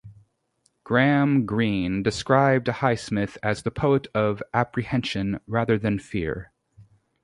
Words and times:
Graham 0.83 1.45
Greene 1.45 2.01
described 2.01 2.65
Highsmith 2.65 3.37
as 3.43 3.61
the 3.61 3.69
poet 3.69 4.07
of 4.15 4.41
apprehension 4.51 5.39
rather 5.45 5.77
than 5.77 5.99
fear. 5.99 6.51